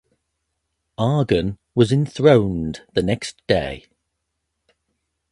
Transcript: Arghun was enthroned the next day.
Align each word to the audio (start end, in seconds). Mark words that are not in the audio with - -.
Arghun 0.97 1.59
was 1.75 1.91
enthroned 1.91 2.81
the 2.95 3.03
next 3.03 3.39
day. 3.45 3.85